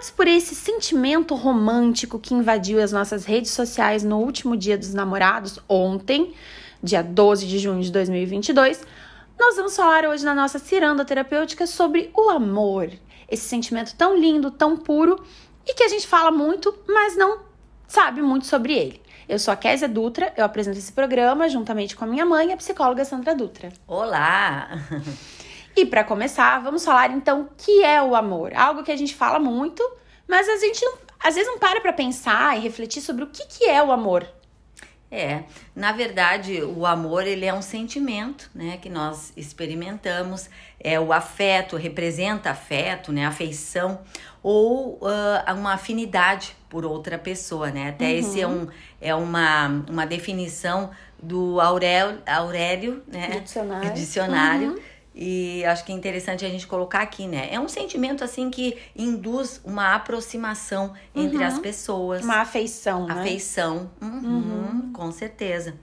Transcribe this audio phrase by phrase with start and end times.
[0.00, 4.94] Tomados por esse sentimento romântico que invadiu as nossas redes sociais no último dia dos
[4.94, 6.32] namorados, ontem,
[6.82, 8.82] dia 12 de junho de 2022,
[9.38, 12.90] nós vamos falar hoje na nossa ciranda terapêutica sobre o amor.
[13.30, 15.22] Esse sentimento tão lindo, tão puro
[15.66, 17.40] e que a gente fala muito, mas não
[17.86, 19.02] sabe muito sobre ele.
[19.28, 22.56] Eu sou a Késia Dutra, eu apresento esse programa juntamente com a minha mãe, a
[22.56, 23.70] psicóloga Sandra Dutra.
[23.86, 24.70] Olá!
[25.76, 28.52] E para começar, vamos falar então o que é o amor.
[28.54, 29.82] Algo que a gente fala muito,
[30.28, 30.84] mas a gente
[31.18, 34.26] às vezes não para para pensar e refletir sobre o que, que é o amor.
[35.12, 35.42] É,
[35.74, 41.76] na verdade, o amor ele é um sentimento, né, que nós experimentamos, é o afeto,
[41.76, 44.00] representa afeto, né, afeição
[44.40, 47.88] ou uh, uma afinidade por outra pessoa, né?
[47.90, 48.18] Até uhum.
[48.18, 48.68] esse é um
[49.00, 53.40] é uma, uma definição do Aurélio, Aurélio né?
[53.40, 53.92] Dicionário.
[53.92, 54.68] Dicionário.
[54.70, 54.78] Uhum.
[55.14, 57.48] E acho que é interessante a gente colocar aqui, né?
[57.50, 61.44] É um sentimento assim que induz uma aproximação entre uhum.
[61.44, 62.24] as pessoas.
[62.24, 63.20] Uma afeição, né?
[63.20, 64.92] Afeição, uhum, uhum.
[64.92, 65.76] com certeza.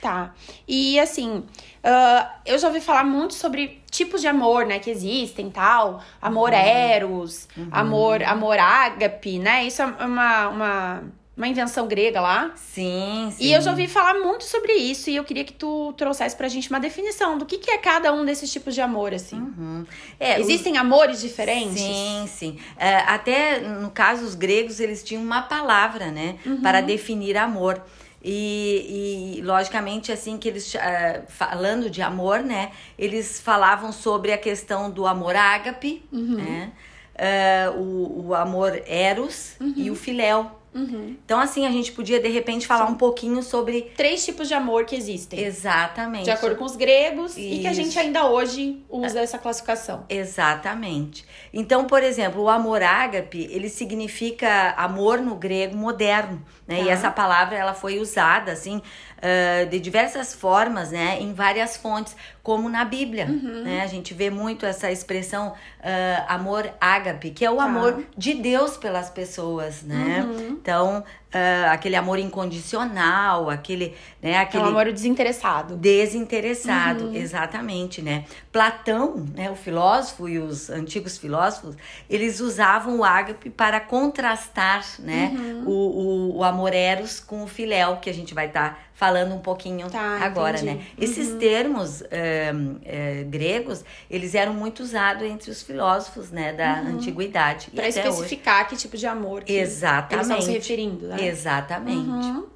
[0.00, 0.32] Tá.
[0.66, 1.44] E assim,
[1.84, 6.02] uh, eu já ouvi falar muito sobre tipos de amor, né, que existem, tal.
[6.22, 6.56] Amor uhum.
[6.56, 7.68] eros, uhum.
[7.70, 9.64] amor, amor ágape, né?
[9.64, 11.02] Isso é uma, uma
[11.40, 12.52] uma invenção grega lá.
[12.54, 13.44] Sim, sim.
[13.44, 16.48] E eu já ouvi falar muito sobre isso e eu queria que tu trouxesse pra
[16.48, 19.40] gente uma definição do que, que é cada um desses tipos de amor, assim.
[19.40, 19.86] Uhum.
[20.18, 20.80] É, Existem o...
[20.80, 21.80] amores diferentes?
[21.80, 22.58] Sim, sim.
[22.76, 26.60] É, até no caso, os gregos, eles tinham uma palavra, né, uhum.
[26.60, 27.82] para definir amor.
[28.22, 30.78] E, e, logicamente, assim que eles, uh,
[31.26, 36.36] falando de amor, né, eles falavam sobre a questão do amor ágape, uhum.
[36.36, 36.72] né,
[37.14, 39.72] uh, o, o amor eros uhum.
[39.74, 40.59] e o filéu.
[40.72, 41.16] Uhum.
[41.24, 43.90] Então, assim, a gente podia de repente falar um pouquinho sobre.
[43.96, 45.40] Três tipos de amor que existem.
[45.40, 46.24] Exatamente.
[46.24, 47.40] De acordo com os gregos Isso.
[47.40, 50.04] e que a gente ainda hoje usa essa classificação.
[50.08, 51.24] Exatamente.
[51.52, 56.78] Então, por exemplo, o amor ágape, ele significa amor no grego moderno, né?
[56.78, 56.82] Tá.
[56.84, 58.80] E essa palavra ela foi usada, assim,
[59.20, 63.64] uh, de diversas formas, né, em várias fontes, como na Bíblia, uhum.
[63.64, 63.82] né?
[63.82, 67.64] A gente vê muito essa expressão uh, amor ágape, que é o tá.
[67.64, 70.24] amor de Deus pelas pessoas, né?
[70.26, 70.48] Uhum.
[70.50, 71.04] Então,
[71.34, 75.76] uh, aquele amor incondicional, aquele, né, aquele é um amor desinteressado.
[75.76, 77.14] Desinteressado, uhum.
[77.14, 78.24] exatamente, né?
[78.52, 81.76] Platão, né, o filósofo e os antigos filósofos,
[82.08, 85.64] eles usavam o ágape para contrastar, né, uhum.
[85.66, 89.34] o, o, o amor eros com o filéu, que a gente vai estar tá falando
[89.34, 90.74] um pouquinho tá, agora, entendi.
[90.78, 90.86] né?
[91.00, 91.38] Esses uhum.
[91.38, 92.52] termos é,
[92.84, 96.96] é, gregos, eles eram muito usados entre os filósofos, né, da uhum.
[96.96, 97.70] antiguidade.
[97.70, 98.68] Para especificar hoje.
[98.68, 100.12] que tipo de amor que Exatamente.
[100.12, 101.16] eles estão se referindo, né?
[101.26, 102.26] Exatamente.
[102.26, 102.46] Uhum.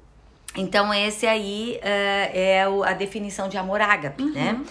[0.57, 4.53] Então, esse aí uh, é a definição de amor ágape, né?
[4.53, 4.65] Uhum.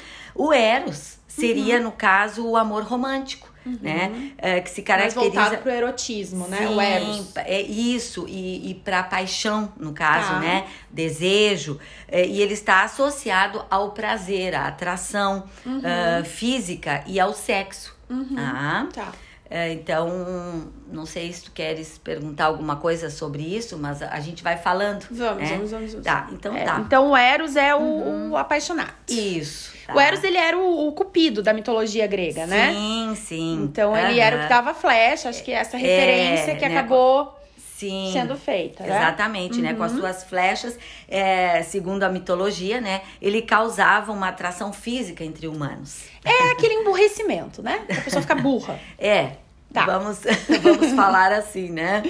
[0.46, 1.84] O eros seria, uhum.
[1.84, 3.52] no caso, o amor romântico.
[3.66, 3.78] Uhum.
[3.80, 4.32] Né?
[4.36, 5.20] É, que se caracteriza.
[5.20, 6.58] Mais voltado pro erotismo, né?
[6.58, 7.32] Sim, o eros.
[7.46, 10.38] É isso, e, e pra paixão, no caso, tá.
[10.38, 10.66] né?
[10.90, 11.80] Desejo.
[12.06, 15.78] É, e ele está associado ao prazer, à atração uhum.
[15.78, 17.96] uh, física e ao sexo.
[18.10, 18.36] Uhum.
[18.36, 19.12] Ah, tá.
[19.56, 24.42] É, então, não sei se tu queres perguntar alguma coisa sobre isso, mas a gente
[24.42, 25.06] vai falando.
[25.12, 25.48] Vamos, né?
[25.54, 26.04] vamos, vamos, vamos.
[26.04, 26.80] Tá, então é, tá.
[26.80, 28.30] Então o Eros é o, uhum.
[28.32, 28.92] o apaixonado.
[29.08, 29.72] Isso.
[29.86, 29.94] Tá.
[29.94, 32.72] O Eros, ele era o, o, cupido da mitologia grega, sim, né?
[32.72, 33.62] Sim, sim.
[33.62, 33.96] Então uhum.
[33.96, 36.76] ele era o que dava flecha, acho que essa referência é, que né?
[36.76, 38.96] acabou Sim, sendo feita, né?
[38.96, 39.62] Exatamente, uhum.
[39.62, 39.74] né?
[39.74, 39.98] Com as uhum.
[39.98, 40.78] suas flechas,
[41.08, 43.02] é, segundo a mitologia, né?
[43.20, 46.04] Ele causava uma atração física entre humanos.
[46.24, 47.84] É aquele emburrecimento, né?
[47.90, 48.78] A pessoa fica burra.
[48.98, 49.32] é,
[49.74, 49.84] Tá.
[49.86, 50.20] Vamos,
[50.62, 52.04] vamos falar assim, né?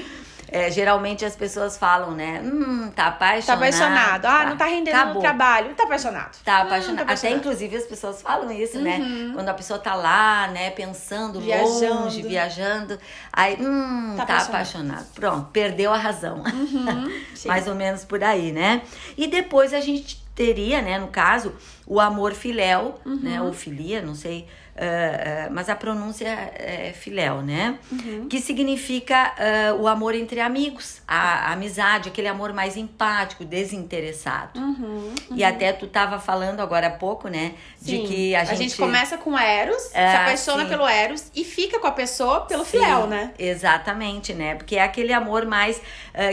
[0.48, 2.40] É, geralmente as pessoas falam, né?
[2.44, 3.46] Hum, tá apaixonado.
[3.46, 4.26] Tá apaixonado.
[4.26, 4.50] Ah, tá.
[4.50, 5.14] não tá rendendo Acabou.
[5.14, 5.74] no trabalho.
[5.74, 6.38] Tá apaixonado.
[6.44, 6.92] Tá apaixonado.
[6.92, 7.32] Hum, tá apaixonado.
[7.32, 8.98] Até inclusive as pessoas falam isso, né?
[8.98, 9.28] uhum.
[9.28, 9.34] né?
[9.34, 12.02] Quando a pessoa tá lá, né, pensando viajando.
[12.02, 13.00] longe, viajando.
[13.32, 14.48] Aí, hum, tá, tá apaixonado.
[14.50, 15.06] apaixonado.
[15.14, 16.44] Pronto, perdeu a razão.
[16.44, 17.20] Uhum.
[17.46, 18.82] Mais ou menos por aí, né?
[19.16, 23.18] E depois a gente teria, né, no caso, o amor filéu, uhum.
[23.20, 23.42] né?
[23.42, 27.78] Ou filia, não sei Uh, uh, mas a pronúncia é filéu, né?
[27.92, 28.26] Uhum.
[28.28, 34.58] Que significa uh, o amor entre amigos, a, a, amizade, aquele amor mais empático, desinteressado.
[34.58, 35.36] Uhum, uhum.
[35.36, 37.54] E até tu tava falando agora há pouco, né?
[37.76, 38.02] Sim.
[38.02, 38.58] De que a, a gente...
[38.58, 40.68] gente começa com Eros, se apaixona sim.
[40.68, 43.32] pelo Eros e fica com a pessoa pelo sim, filéu, né?
[43.38, 44.56] Exatamente, né?
[44.56, 45.80] Porque é aquele amor mais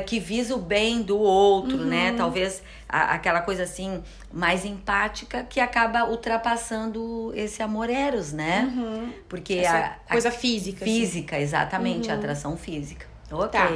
[0.07, 2.11] que visa o bem do outro, né?
[2.11, 2.17] Uhum.
[2.17, 8.71] Talvez a, aquela coisa assim mais empática que acaba ultrapassando esse amor eros, né?
[8.75, 9.13] Uhum.
[9.29, 10.83] Porque Essa a, coisa física.
[10.83, 10.99] Assim.
[10.99, 11.43] Física, assim.
[11.43, 12.15] exatamente, uhum.
[12.15, 13.07] a atração física.
[13.31, 13.49] Ok.
[13.49, 13.69] Tá.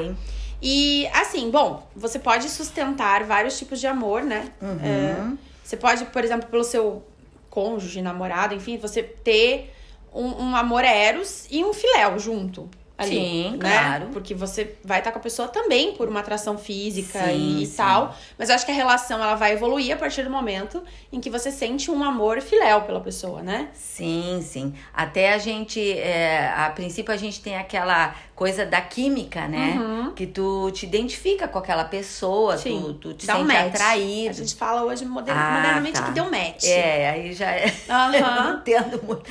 [0.61, 4.49] E assim, bom, você pode sustentar vários tipos de amor, né?
[4.61, 4.79] Uhum.
[4.83, 7.03] É, você pode, por exemplo, pelo seu
[7.49, 9.73] cônjuge, namorado, enfim, você ter
[10.13, 12.69] um, um amor eros e um filéu junto.
[12.97, 13.77] Ali, Sim, né?
[13.77, 14.05] claro.
[14.13, 17.75] Porque você vai estar com a pessoa também por uma atração física Sim, e, sim.
[17.75, 18.15] tal.
[18.37, 20.81] Mas eu acho que a relação ela vai evoluir a partir do momento
[21.11, 23.67] em que você sente um amor filéu pela pessoa, né?
[23.73, 24.73] Sim, sim.
[24.93, 29.77] Até a gente, é, a princípio, a gente tem aquela coisa da química, né?
[29.77, 30.11] Uhum.
[30.13, 32.97] Que tu te identifica com aquela pessoa, Sim.
[33.01, 33.67] tu, tu te Dá um sente match.
[33.75, 34.29] atraído.
[34.29, 36.05] A gente fala hoje moder- Ah, modernamente tá.
[36.05, 36.63] que deu match.
[36.63, 37.73] É, aí já é.
[37.89, 38.15] Aham.
[38.15, 39.23] Eu não entendo muito.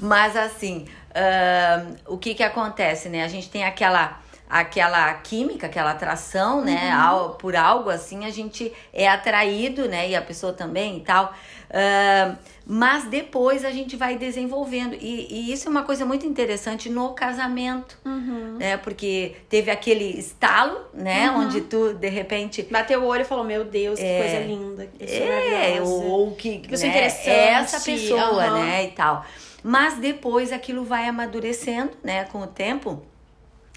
[0.00, 0.86] Mas assim,
[1.18, 3.24] ahn, o que que acontece, né?
[3.24, 4.20] A gente tem aquela
[4.50, 7.00] aquela química, aquela atração, né, Uhum.
[7.02, 11.34] ao- por algo assim, a gente é atraído, né, e a pessoa também e tal.
[11.70, 12.34] Ahn,
[12.66, 14.94] mas depois a gente vai desenvolvendo.
[14.94, 18.56] E, e isso é uma coisa muito interessante no casamento, Uhum.
[18.58, 18.78] né?
[18.78, 21.30] Porque teve aquele estalo, né?
[21.30, 24.18] Onde tu, de repente, Bateu o olho e falou: Meu Deus, que É.
[24.18, 24.86] coisa linda.
[24.98, 29.26] Que é, ou, ou que, Que né, interessante, é essa pessoa, né, e tal.
[29.62, 33.02] Mas depois aquilo vai amadurecendo, né, com o tempo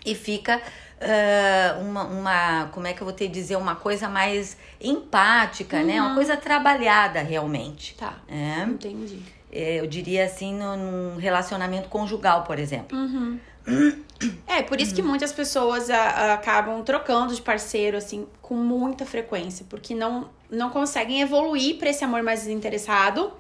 [0.05, 0.61] e fica
[1.01, 5.99] ah, uma, uma, como é que eu vou te dizer, uma coisa mais empática, né,
[6.01, 7.95] uma coisa trabalhada realmente.
[7.95, 8.15] Tá.
[8.27, 9.19] É, Entendi.
[9.51, 12.97] É, eu diria assim, no, num relacionamento conjugal, por exemplo.
[14.47, 19.05] É, por isso que muitas pessoas a- a- acabam trocando de parceiro, assim, com muita
[19.05, 23.33] frequência, porque não, não conseguem evoluir pra esse amor mais desinteressado.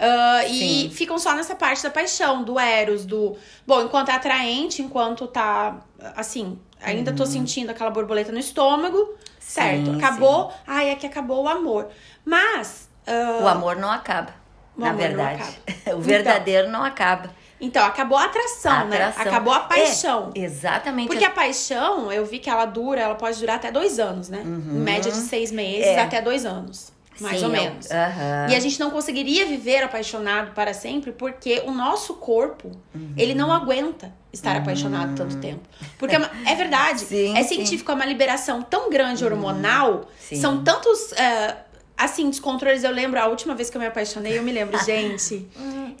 [0.00, 0.90] Ah, e Sim.
[0.90, 3.36] ficam só nessa parte da paixão, do Eros, do.
[3.66, 5.80] Bom, enquanto é atraente, enquanto tá.
[6.16, 9.86] Assim, ainda tô sentindo aquela borboleta no estômago, certo?
[9.92, 10.50] Sim, acabou.
[10.66, 11.88] Ai, é que acabou o amor.
[12.24, 12.88] Mas.
[13.06, 14.34] ah, O amor não acaba,
[14.76, 15.42] O na verdade.
[15.42, 15.96] acaba.
[15.98, 17.30] o verdadeiro não acaba.
[17.62, 18.96] Então, acabou a atração, A né?
[18.96, 19.22] atração.
[19.32, 20.30] Acabou a paixão.
[20.34, 21.08] É, exatamente.
[21.08, 24.40] Porque a paixão, eu vi que ela dura, ela pode durar até dois anos, né?
[24.42, 26.00] Em média de seis meses É.
[26.00, 26.90] até dois anos.
[27.20, 27.90] Mais Sim, ou eu- menos.
[27.90, 28.46] aham.
[28.50, 32.70] E a gente não conseguiria viver apaixonado para sempre porque o nosso corpo,
[33.16, 35.60] ele não aguenta estar apaixonado tanto tempo.
[35.98, 37.56] Porque é, é verdade, Sim, é sim.
[37.56, 40.36] científico, é uma liberação tão grande hormonal, Sim.
[40.36, 41.56] são tantos, é,
[42.00, 42.82] assim, descontroles.
[42.82, 45.46] Eu lembro, a última vez que eu me apaixonei, eu me lembro, gente,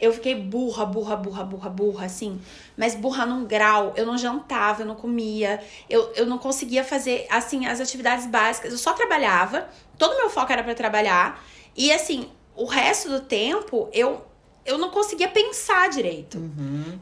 [0.00, 2.40] eu fiquei burra, burra, burra, burra, burra, assim.
[2.76, 7.26] Mas burra num grau, eu não jantava, eu não comia, eu, eu não conseguia fazer,
[7.30, 8.72] assim, as atividades básicas.
[8.72, 9.68] Eu só trabalhava,
[9.98, 11.44] todo meu foco era pra trabalhar.
[11.76, 14.24] E, assim, o resto do tempo, eu,
[14.64, 16.38] eu não conseguia pensar direito.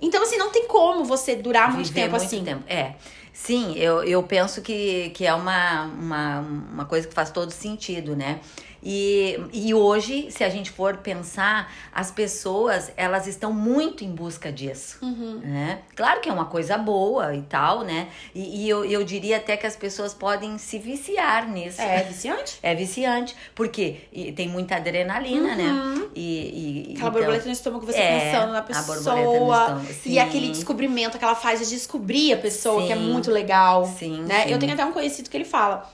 [0.02, 1.94] Então, assim, não tem como você durar muito Uhum.
[1.94, 2.44] Viver tempo muito assim.
[2.44, 2.64] tempo.
[2.66, 2.94] É.
[3.32, 8.16] Sim, eu, eu penso que, que é uma, uma, uma coisa que faz todo sentido,
[8.16, 8.40] né?
[8.82, 14.52] E, e hoje, se a gente for pensar, as pessoas, elas estão muito em busca
[14.52, 15.40] disso, Uhum.
[15.42, 15.80] né?
[15.96, 18.08] Claro que é uma coisa boa e tal, né?
[18.34, 21.80] E, e eu, eu diria até que as pessoas podem se viciar nisso.
[21.80, 22.58] É viciante?
[22.62, 26.08] É viciante, porque e tem muita adrenalina, né?
[26.14, 26.82] E, e- Uhum.
[26.82, 28.96] Aquela então- borboleta no estômago, você É, pensando na a pessoa.
[28.96, 30.18] borboleta no estômago, E sim.
[30.18, 33.02] aquele descobrimento, aquela fase de descobrir a pessoa, que é Sim.
[33.02, 33.84] muito legal.
[33.98, 34.44] Sim, né?
[34.44, 34.52] sim.
[34.52, 35.88] Eu tenho até um conhecido que ele fala: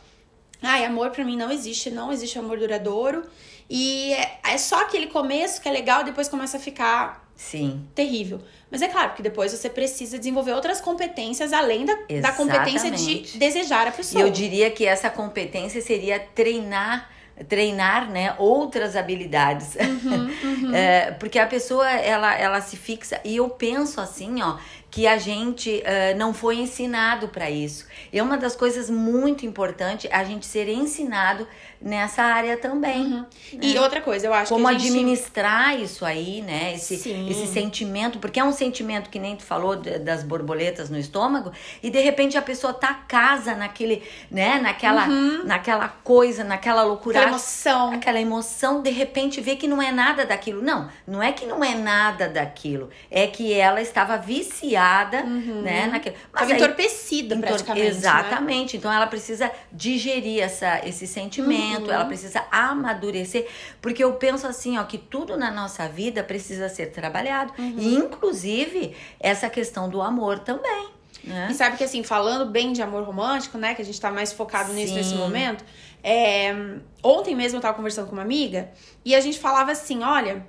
[0.64, 3.24] Ai, amor pra mim não existe, não existe amor duradouro.
[3.68, 7.82] E é, é só aquele começo que é legal e depois começa a ficar Sim.
[7.94, 8.40] terrível.
[8.70, 13.38] Mas é claro que depois você precisa desenvolver outras competências além da, da competência de
[13.38, 14.22] desejar a E pessoa.
[14.22, 17.10] eu diria que essa competência seria treinar
[17.48, 19.74] treinar né outras habilidades
[20.04, 24.56] Uhum, É, porque a pessoa ela, ela se fixa e eu penso assim ó
[24.94, 27.84] que a gente eh, não foi ensinado para isso.
[28.12, 31.48] E é uma das coisas muito importantes a gente ser ensinado
[31.84, 33.26] nessa área também
[33.60, 34.86] E outra coisa, eu acho como que gente...
[34.88, 36.72] administrar isso aí, né?
[36.74, 37.28] Esse, Sim.
[37.28, 41.90] esse sentimento, porque é um sentimento que nem tu falou das borboletas no estômago, e
[41.90, 44.58] de repente a pessoa tá casa naquele, né?
[44.60, 45.06] Naquela,
[45.44, 47.18] naquela coisa, naquela loucura.
[47.18, 47.22] Uhum.
[47.24, 47.92] Aquela emoção.
[47.92, 50.62] Aquela emoção, de repente vê que não é nada daquilo.
[50.62, 52.88] Não, não é que não é nada daquilo.
[53.10, 55.86] É que ela estava viciada, né?
[55.88, 56.14] Naquilo.
[56.32, 57.88] Mas Tava aí- entorpecida Entor- praticamente, né?
[57.90, 58.76] Exatamente.
[58.78, 61.90] Então ela precisa digerir essa, esse sentimento, Uhum.
[61.92, 63.46] ela precisa amadurecer.
[63.80, 67.52] Porque eu penso assim, ó, que tudo na nossa vida precisa ser trabalhado.
[67.58, 67.74] Uhum.
[67.78, 70.88] E, inclusive, essa questão do amor também.
[71.22, 71.48] Né?
[71.50, 73.74] E sabe que assim, falando bem de amor romântico, né?
[73.74, 74.98] Que a gente tá mais focado nisso Sim.
[74.98, 75.64] nesse momento.
[76.02, 76.54] é,
[77.02, 78.70] ontem mesmo eu tava conversando com uma amiga
[79.04, 80.44] e a gente falava assim: olha,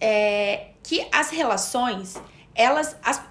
[0.00, 2.14] é, que as relações,
[2.54, 2.96] elas.
[3.02, 3.22] as-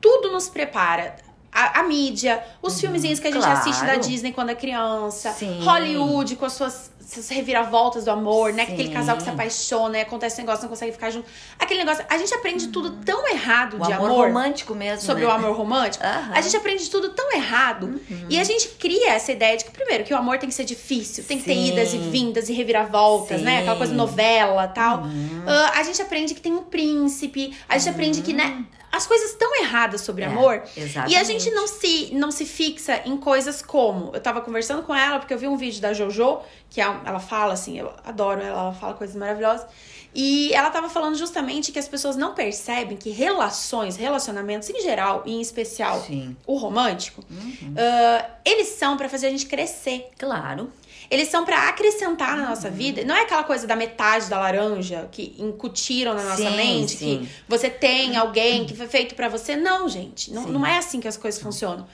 [0.00, 1.16] tudo nos prepara.
[1.52, 3.58] A, a mídia, os filmezinhos que a gente claro.
[3.58, 5.60] assiste da Disney quando é criança, Sim.
[5.62, 8.66] Hollywood com as suas essas reviravoltas do amor, né?
[8.66, 8.72] Sim.
[8.72, 11.26] Aquele casal que se apaixona, e acontece um negócio, não consegue ficar junto.
[11.58, 12.04] Aquele negócio.
[12.08, 12.72] A gente aprende uhum.
[12.72, 14.10] tudo tão errado o de amor.
[14.10, 15.04] amor romântico mesmo.
[15.04, 15.28] Sobre né?
[15.28, 16.04] o amor romântico.
[16.04, 16.32] Uhum.
[16.32, 18.00] A gente aprende tudo tão errado.
[18.08, 18.26] Uhum.
[18.28, 20.64] E a gente cria essa ideia de que, primeiro, que o amor tem que ser
[20.64, 21.50] difícil, tem que Sim.
[21.50, 23.60] ter idas e vindas e reviravoltas, né?
[23.60, 25.02] Aquela coisa novela tal.
[25.02, 28.64] Uh, a gente aprende que tem um príncipe, a gente aprende que, né?
[28.92, 30.62] As coisas estão erradas sobre é, amor.
[30.76, 31.12] Exatamente.
[31.12, 34.10] E a gente não se, não se fixa em coisas como.
[34.12, 37.20] Eu tava conversando com ela, porque eu vi um vídeo da JoJo, que é ela
[37.20, 39.66] fala assim, eu adoro ela, ela fala coisas maravilhosas.
[40.12, 45.22] E ela tava falando justamente que as pessoas não percebem que relações, relacionamentos em geral,
[45.24, 46.36] e em especial Sim.
[46.44, 47.74] o romântico, uhum.
[47.74, 50.08] uh, eles são para fazer a gente crescer.
[50.18, 50.72] Claro.
[51.10, 53.04] Eles são para acrescentar na nossa vida.
[53.04, 57.18] Não é aquela coisa da metade da laranja que incutiram na nossa sim, mente, sim.
[57.20, 59.56] que você tem alguém que foi feito para você.
[59.56, 60.32] Não, gente.
[60.32, 61.86] Não, não é assim que as coisas funcionam.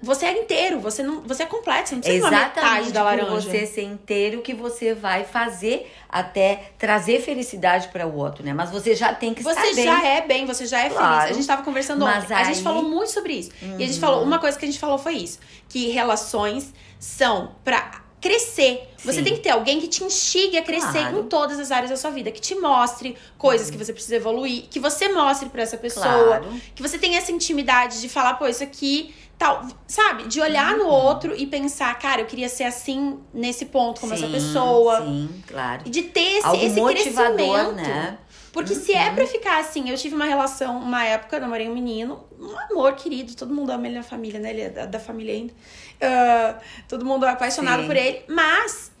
[0.00, 3.02] Você é inteiro, você não, você é completo, você não precisa Exatamente uma metade da
[3.02, 3.28] laranja.
[3.28, 8.54] Por você ser inteiro que você vai fazer até trazer felicidade para o outro, né?
[8.54, 9.74] Mas você já tem que você estar bem.
[9.74, 11.14] Você já é bem, você já é claro.
[11.14, 11.24] feliz.
[11.24, 12.42] A gente estava conversando Mas ontem, aí...
[12.42, 13.50] a gente falou muito sobre isso.
[13.60, 13.80] Uhum.
[13.80, 17.56] E a gente falou, uma coisa que a gente falou foi isso, que relações são
[17.64, 18.88] para crescer.
[18.96, 19.12] Sim.
[19.12, 21.18] Você tem que ter alguém que te instigue a crescer claro.
[21.18, 24.64] em todas as áreas da sua vida, que te mostre coisas que você precisa evoluir,
[24.70, 26.46] que você mostre para essa pessoa, claro.
[26.74, 30.26] que você tenha essa intimidade de falar, pô, isso aqui tal, sabe?
[30.26, 30.84] De olhar uhum.
[30.84, 35.02] no outro e pensar, cara, eu queria ser assim nesse ponto como sim, essa pessoa.
[35.02, 35.82] Sim, claro.
[35.84, 37.72] E de ter esse, Algo esse crescimento.
[37.72, 38.18] Né?
[38.54, 38.80] Porque uhum.
[38.80, 42.24] se é pra ficar assim, eu tive uma relação, uma época, eu namorei um menino,
[42.38, 44.50] um amor querido, todo mundo ama ele na família, né?
[44.50, 45.52] Ele é da, da família ainda.
[45.52, 47.88] Uh, todo mundo é apaixonado Sim.
[47.88, 48.22] por ele.
[48.28, 48.92] Mas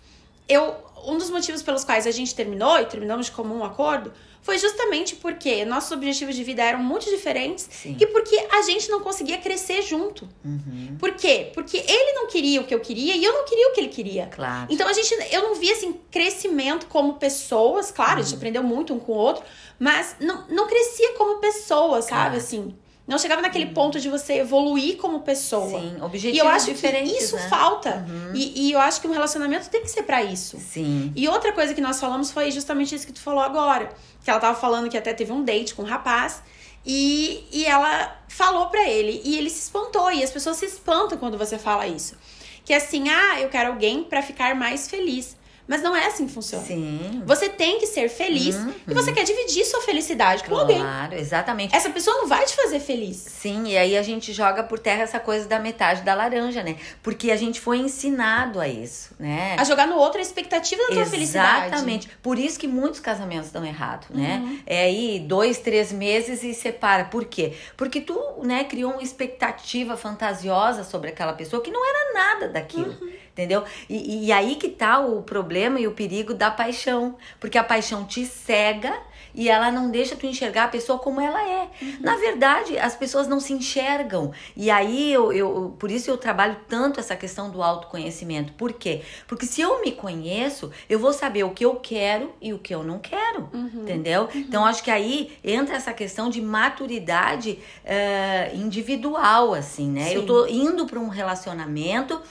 [0.48, 0.74] eu,
[1.06, 4.12] um dos motivos pelos quais a gente terminou, e terminamos de comum acordo,
[4.44, 7.96] foi justamente porque nossos objetivos de vida eram muito diferentes Sim.
[7.98, 10.28] e porque a gente não conseguia crescer junto.
[10.44, 10.96] Uhum.
[10.98, 11.50] Por quê?
[11.54, 13.88] Porque ele não queria o que eu queria e eu não queria o que ele
[13.88, 14.26] queria.
[14.26, 14.66] Claro.
[14.68, 18.18] Então a gente, eu não via assim crescimento como pessoas, claro, uhum.
[18.18, 18.36] a gente uhum.
[18.36, 19.42] aprendeu muito um com o outro,
[19.78, 22.08] mas não, não crescia como pessoa, sabe?
[22.08, 22.36] Claro.
[22.36, 22.74] Assim.
[23.06, 23.74] Não chegava naquele uhum.
[23.74, 25.78] ponto de você evoluir como pessoa.
[25.78, 27.48] Sim, objetivos E eu acho que isso né?
[27.48, 28.06] falta.
[28.08, 28.32] Uhum.
[28.34, 30.58] E, e, eu acho que um relacionamento tem que ser para isso.
[30.58, 31.12] Sim.
[31.14, 33.90] E outra coisa que nós falamos foi justamente isso que tu falou agora.
[34.22, 36.42] Que ela tava falando que até teve um date com um rapaz.
[36.86, 39.20] E, e ela falou para ele.
[39.22, 40.10] E ele se espantou.
[40.10, 42.16] E as pessoas se espantam quando você fala isso.
[42.64, 45.36] Que é assim, ah, eu quero alguém para ficar mais feliz.
[45.66, 46.64] Mas não é assim que funciona.
[46.64, 47.22] Sim.
[47.24, 48.74] Você tem que ser feliz uhum.
[48.86, 50.78] e você quer dividir sua felicidade com claro, alguém.
[50.78, 51.74] Claro, exatamente.
[51.74, 53.16] Essa pessoa não vai te fazer feliz.
[53.16, 56.76] Sim, e aí a gente joga por terra essa coisa da metade da laranja, né?
[57.02, 59.56] Porque a gente foi ensinado a isso, né?
[59.58, 61.16] A jogar no outro a expectativa da tua exatamente.
[61.16, 61.66] felicidade.
[61.68, 62.10] Exatamente.
[62.22, 64.42] Por isso que muitos casamentos dão errado, né?
[64.44, 64.58] Uhum.
[64.66, 67.04] É aí dois, três meses e separa.
[67.04, 67.54] Por quê?
[67.74, 72.96] Porque tu, né, criou uma expectativa fantasiosa sobre aquela pessoa que não era nada daquilo.
[73.00, 73.64] Uhum entendeu?
[73.90, 78.04] E, e aí que tá o problema e o perigo da paixão, porque a paixão
[78.04, 78.96] te cega
[79.34, 81.68] e ela não deixa tu enxergar a pessoa como ela é.
[81.82, 81.96] Uhum.
[82.00, 84.32] Na verdade, as pessoas não se enxergam.
[84.56, 88.52] E aí eu, eu por isso eu trabalho tanto essa questão do autoconhecimento.
[88.52, 89.02] Por quê?
[89.26, 92.72] Porque se eu me conheço, eu vou saber o que eu quero e o que
[92.72, 93.48] eu não quero.
[93.52, 93.82] Uhum.
[93.82, 94.28] Entendeu?
[94.32, 94.40] Uhum.
[94.40, 100.10] Então acho que aí entra essa questão de maturidade uh, individual, assim, né?
[100.10, 100.14] Sim.
[100.14, 102.22] Eu tô indo para um relacionamento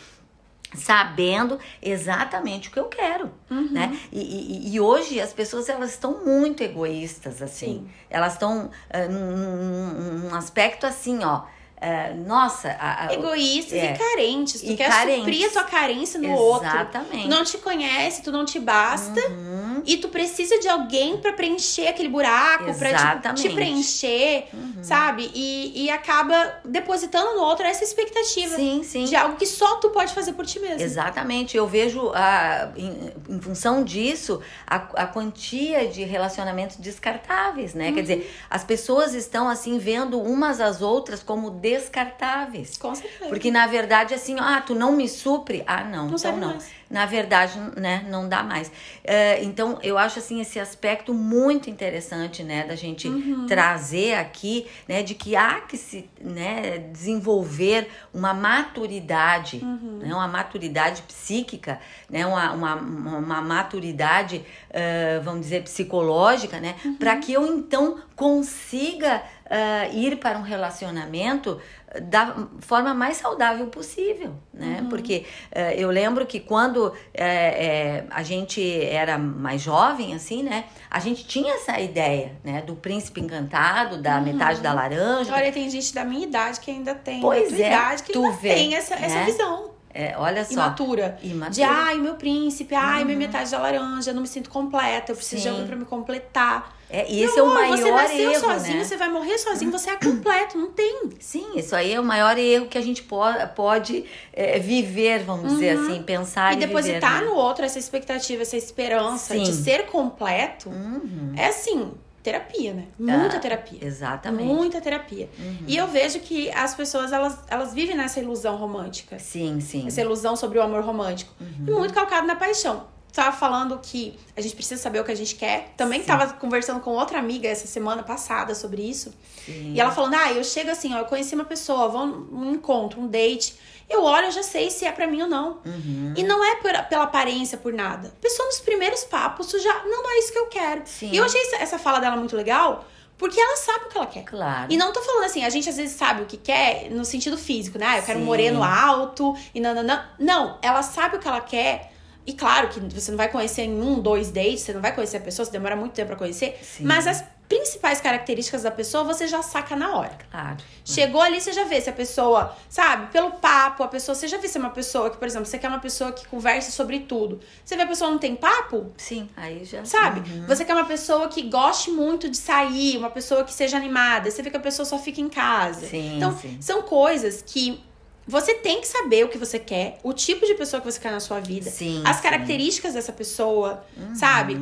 [0.76, 3.72] sabendo exatamente o que eu quero, uhum.
[3.72, 3.98] né?
[4.12, 7.90] E, e, e, hoje as pessoas elas estão muito egoístas assim, Sim.
[8.10, 11.44] elas estão uh, num, num aspecto assim, ó,
[11.84, 12.70] é, nossa.
[12.80, 14.62] A, a, Egoístas é, e carentes.
[14.62, 15.20] Tu e quer carentes.
[15.20, 16.50] suprir a tua carência no Exatamente.
[16.50, 16.68] outro.
[16.68, 17.28] Exatamente.
[17.28, 19.20] Não te conhece, tu não te basta.
[19.20, 19.84] Uhum.
[19.86, 23.22] E tu precisa de alguém para preencher aquele buraco, Exatamente.
[23.22, 24.82] pra te, te preencher, uhum.
[24.82, 25.30] sabe?
[25.34, 28.56] E, e acaba depositando no outro essa expectativa.
[28.56, 29.04] Sim, sim.
[29.04, 30.82] De algo que só tu pode fazer por ti mesmo.
[30.82, 31.58] Exatamente.
[31.58, 37.90] Eu vejo, a, em, em função disso, a, a quantia de relacionamentos descartáveis, né?
[37.90, 37.96] Uhum.
[37.96, 42.78] Quer dizer, as pessoas estão assim vendo umas às outras como descartáveis.
[42.78, 43.30] Com certeza.
[43.30, 45.64] Porque na verdade, assim, ah, tu não me supre?
[45.66, 46.50] Ah, não, não então não.
[46.50, 46.84] Mais.
[46.94, 48.68] Na verdade, né, não dá mais.
[48.68, 53.48] Uh, então, eu acho assim esse aspecto muito interessante, né, da gente uhum.
[53.48, 60.02] trazer aqui, né, de que há que se, né, desenvolver uma maturidade, uhum.
[60.04, 66.96] né, uma maturidade psíquica, né, uma, uma, uma maturidade, uh, vamos dizer, psicológica, né, uhum.
[66.98, 71.60] para que eu então consiga uh, ir para um relacionamento
[72.02, 74.80] da forma mais saudável possível, né?
[74.82, 74.90] Uhum.
[74.90, 80.66] Porque uh, eu lembro que quando é, a gente era mais jovem, assim, né?
[80.90, 82.62] A gente tinha essa ideia, né?
[82.62, 84.24] Do príncipe encantado, da uhum.
[84.24, 85.34] metade da laranja.
[85.34, 87.22] Olha, tem gente da minha idade que ainda tem.
[87.22, 89.06] Pois é, idade que tu ainda vê, tem essa, né?
[89.06, 89.73] essa visão.
[89.94, 90.54] É, olha só.
[90.54, 91.18] Imatura.
[91.22, 91.52] Imatura.
[91.52, 93.06] De, ai, meu príncipe, ai, uhum.
[93.06, 95.42] minha metade da laranja, eu não me sinto completa, eu preciso Sim.
[95.44, 96.76] de alguém pra me completar.
[96.90, 98.84] É, e esse é o maior você nasceu erro, sozinho, né?
[98.84, 101.10] você vai morrer sozinho, você é completo, não tem.
[101.20, 105.46] Sim, isso aí é o maior erro que a gente pode, pode é, viver, vamos
[105.46, 105.60] uhum.
[105.60, 107.32] dizer assim, pensar e, e depositar viver, né?
[107.32, 109.44] no outro essa expectativa, essa esperança Sim.
[109.44, 110.70] de ser completo.
[110.70, 111.34] Uhum.
[111.36, 112.86] É assim, terapia, né?
[112.98, 113.80] Muita ah, terapia.
[113.82, 114.48] Exatamente.
[114.48, 115.30] Muita terapia.
[115.38, 115.58] Uhum.
[115.68, 119.20] E eu vejo que as pessoas, elas, elas vivem nessa ilusão romântica.
[119.20, 119.86] Sim, sim.
[119.86, 121.34] Essa ilusão sobre o amor romântico.
[121.40, 121.66] Uhum.
[121.68, 125.16] E muito calcado na paixão estava falando que a gente precisa saber o que a
[125.16, 125.72] gente quer.
[125.78, 129.14] Também estava conversando com outra amiga essa semana passada sobre isso.
[129.46, 129.74] Sim.
[129.74, 133.00] E ela falando: ah, eu chego assim, ó, eu conheci uma pessoa, vou um encontro,
[133.00, 133.56] um date.
[133.88, 135.60] Eu olho, eu já sei se é para mim ou não.
[135.64, 136.14] Uhum.
[136.18, 138.08] E não é por, pela aparência, por nada.
[138.08, 140.82] A pessoa nos primeiros papos já, não, não é isso que eu quero.
[140.86, 141.12] Sim.
[141.12, 142.86] E eu achei essa fala dela muito legal.
[143.16, 144.24] Porque ela sabe o que ela quer.
[144.24, 144.74] Claro.
[144.74, 147.38] E não tô falando assim, a gente às vezes sabe o que quer no sentido
[147.38, 147.86] físico, né?
[147.88, 148.24] Ah, eu quero Sim.
[148.24, 150.04] um moreno alto e não, não, não.
[150.18, 151.93] Não, ela sabe o que ela quer
[152.26, 155.18] e claro que você não vai conhecer em um, dois dates, você não vai conhecer
[155.18, 156.58] a pessoa, você demora muito tempo pra conhecer.
[156.62, 156.86] Sim.
[156.86, 160.18] Mas as principais características da pessoa você já saca na hora.
[160.32, 160.58] Claro.
[160.86, 164.38] Chegou ali, você já vê se a pessoa, sabe, pelo papo, a pessoa, você já
[164.38, 167.02] vê se é uma pessoa que, por exemplo, você quer uma pessoa que converse sobre
[167.02, 167.42] tudo.
[167.64, 168.92] Você vê a pessoa não tem papo?
[168.98, 169.84] Sim, aí já.
[169.84, 170.22] Sabe?
[170.22, 170.48] Uhum.
[170.48, 174.32] Você quer uma pessoa que goste muito de sair, uma pessoa que seja animada.
[174.32, 175.86] Você vê que a pessoa só fica em casa.
[175.88, 176.58] Sim, então, sim.
[176.62, 177.84] são coisas que
[178.28, 181.12] você tem que saber o que você quer, o tipo de pessoa que você quer
[181.12, 182.98] na sua vida, sim, as características sim.
[182.98, 184.16] dessa pessoa, uhum.
[184.16, 184.58] sabe?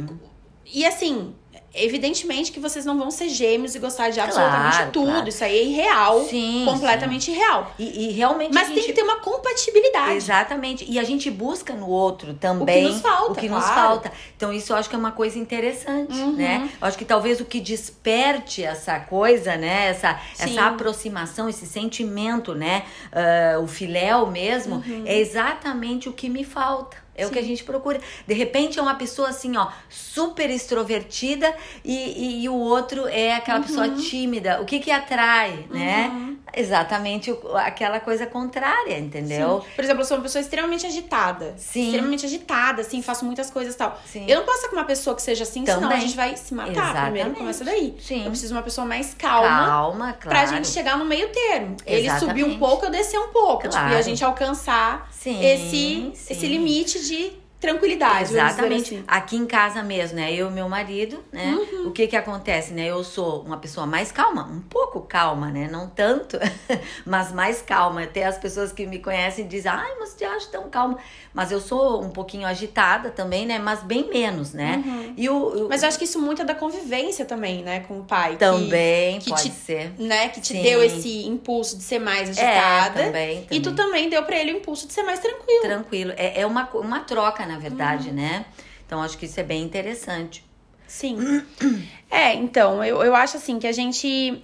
[0.65, 1.35] E assim,
[1.73, 5.11] Evidentemente que vocês não vão ser gêmeos e gostar de absolutamente claro, tudo.
[5.11, 5.29] Claro.
[5.29, 6.25] Isso aí é irreal.
[6.25, 7.31] Sim, completamente sim.
[7.31, 7.73] irreal.
[7.79, 8.53] E, e realmente.
[8.53, 8.75] Mas gente...
[8.75, 10.15] tem que ter uma compatibilidade.
[10.15, 10.85] Exatamente.
[10.89, 13.31] E a gente busca no outro também o que nos falta.
[13.31, 13.65] O que claro.
[13.65, 14.11] nos falta.
[14.35, 16.33] Então, isso eu acho que é uma coisa interessante, uhum.
[16.33, 16.69] né?
[16.81, 19.87] Eu acho que talvez o que desperte essa coisa, né?
[19.87, 22.83] Essa, essa aproximação, esse sentimento, né?
[23.11, 25.03] Uh, o filéu mesmo, uhum.
[25.05, 27.00] é exatamente o que me falta.
[27.15, 27.29] É Sim.
[27.29, 27.99] o que a gente procura.
[28.25, 31.53] De repente é uma pessoa assim, ó, super extrovertida
[31.83, 33.65] e, e, e o outro é aquela uhum.
[33.65, 34.61] pessoa tímida.
[34.61, 36.07] O que que atrai, né?
[36.07, 36.27] uhum.
[36.27, 36.37] né?
[36.53, 39.61] Exatamente aquela coisa contrária, entendeu?
[39.61, 39.67] Sim.
[39.75, 41.53] Por exemplo, eu sou uma pessoa extremamente agitada.
[41.57, 41.85] Sim.
[41.85, 43.99] Extremamente agitada, assim, faço muitas coisas e tal.
[44.05, 44.25] Sim.
[44.27, 45.83] Eu não posso estar com uma pessoa que seja assim, Também.
[45.83, 46.71] senão a gente vai se matar.
[46.71, 47.03] Exatamente.
[47.03, 47.95] Primeiro começa daí.
[48.01, 48.23] Sim.
[48.23, 49.47] Eu preciso de uma pessoa mais calma.
[49.47, 50.29] Calma, claro.
[50.29, 51.77] Pra gente chegar no meio termo.
[51.85, 53.69] Ele subir um pouco, eu descer um pouco.
[53.69, 53.85] Claro.
[53.85, 56.13] Tipo, e a gente alcançar sim, esse, sim.
[56.29, 58.33] esse limite de tranquilidade.
[58.33, 58.95] Exatamente.
[58.95, 59.03] Assim.
[59.07, 60.33] Aqui em casa mesmo, né?
[60.33, 61.53] Eu e meu marido, né?
[61.53, 61.87] Uhum.
[61.87, 62.87] O que que acontece, né?
[62.87, 65.69] Eu sou uma pessoa mais calma, um pouco calma, né?
[65.71, 66.39] Não tanto,
[67.05, 68.01] mas mais calma.
[68.03, 70.97] Até as pessoas que me conhecem dizem, ai, mas te acho tão calma.
[71.33, 73.59] Mas eu sou um pouquinho agitada também, né?
[73.59, 74.83] Mas bem menos, né?
[74.83, 75.13] Uhum.
[75.15, 77.81] E o, o, Mas eu acho que isso muito é da convivência também, né?
[77.81, 78.37] Com o pai.
[78.37, 79.93] Também, que, pode te, ser.
[79.99, 80.29] Né?
[80.29, 80.63] Que te Sim.
[80.63, 83.01] deu esse impulso de ser mais é, agitada.
[83.01, 83.47] É, também, também.
[83.51, 85.61] E tu também deu para ele o impulso de ser mais tranquilo.
[85.61, 86.13] Tranquilo.
[86.17, 88.15] É, é uma, uma troca, na verdade, uhum.
[88.15, 88.45] né?
[88.85, 90.43] Então, acho que isso é bem interessante.
[90.87, 91.43] Sim.
[92.09, 94.43] é, então, eu, eu acho assim que a gente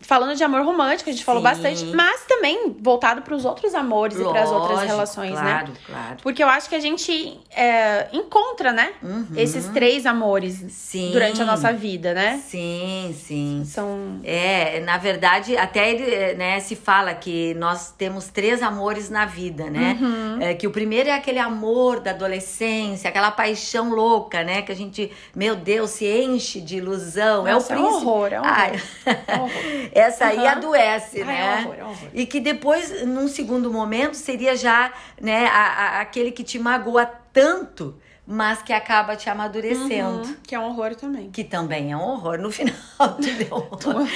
[0.00, 1.26] falando de amor romântico, a gente Sim.
[1.26, 5.32] falou bastante, mas também voltado para os outros amores Lógico, e para as outras relações,
[5.32, 5.58] claro, né?
[5.58, 6.16] Claro, claro.
[6.22, 8.92] Porque eu acho que a gente é, encontra, né?
[9.02, 9.26] Uhum.
[9.36, 11.10] Esses três amores sim.
[11.12, 12.40] durante a nossa vida, né?
[12.46, 13.62] Sim, sim.
[13.66, 14.20] São.
[14.24, 19.68] É, na verdade, até ele, né, se fala que nós temos três amores na vida,
[19.68, 19.98] né?
[20.00, 20.38] Uhum.
[20.40, 24.62] É, que o primeiro é aquele amor da adolescência, aquela paixão louca, né?
[24.62, 27.44] Que a gente, meu Deus, se enche de ilusão.
[27.44, 28.04] Nossa, é o príncipe.
[28.04, 28.54] É um horror, é um horror.
[28.56, 28.82] Ai.
[29.26, 29.87] É um horror.
[29.92, 30.48] Essa aí uhum.
[30.48, 31.40] adoece, né?
[31.40, 32.08] É horror, é horror.
[32.12, 35.66] E que depois, num segundo momento, seria já né, a,
[35.98, 37.98] a, aquele que te magoa tanto
[38.30, 40.18] mas que acaba te amadurecendo.
[40.18, 41.30] Uhum, que é um horror também.
[41.30, 42.38] Que também é um horror.
[42.38, 42.74] No final,
[43.16, 44.06] tudo é um horror.